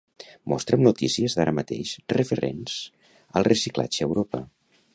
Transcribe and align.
Mostra'm 0.51 0.85
notícies 0.85 1.35
d'ara 1.39 1.53
mateix 1.59 1.91
referents 2.15 2.79
al 3.41 3.47
reciclatge 3.51 4.05
a 4.05 4.09
Europa. 4.09 4.41